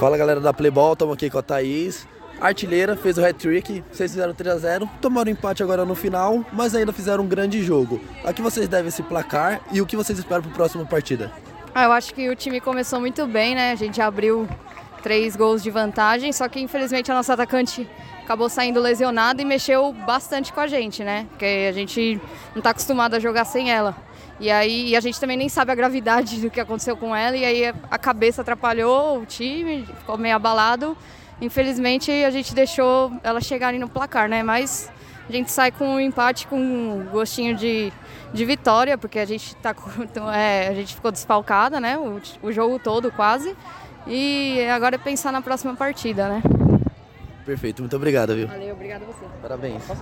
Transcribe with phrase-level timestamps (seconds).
[0.00, 2.08] Fala galera da Playball, estamos aqui com a Thaís.
[2.40, 7.22] Artilheira, fez o hat-trick, vocês fizeram 3x0, tomaram empate agora no final, mas ainda fizeram
[7.22, 8.00] um grande jogo.
[8.24, 11.30] A que vocês devem esse placar e o que vocês esperam para a próxima partida?
[11.74, 13.72] Ah, eu acho que o time começou muito bem, né?
[13.72, 14.48] A gente abriu
[15.02, 17.86] três gols de vantagem, só que infelizmente a nossa atacante
[18.24, 21.26] acabou saindo lesionada e mexeu bastante com a gente, né?
[21.28, 22.18] Porque a gente
[22.54, 23.94] não está acostumado a jogar sem ela.
[24.40, 27.44] E aí a gente também nem sabe a gravidade do que aconteceu com ela, e
[27.44, 30.96] aí a cabeça atrapalhou o time, ficou meio abalado.
[31.42, 34.42] Infelizmente a gente deixou ela chegar no placar, né?
[34.42, 34.90] Mas
[35.28, 37.92] a gente sai com um empate com um gostinho de,
[38.32, 39.76] de vitória, porque a gente, tá,
[40.34, 41.98] é, a gente ficou desfalcada, né?
[41.98, 43.54] O, o jogo todo quase.
[44.06, 46.42] E agora é pensar na próxima partida, né?
[47.44, 48.46] Perfeito, muito obrigado, viu?
[48.46, 49.26] Valeu, obrigado a você.
[49.42, 49.82] Parabéns.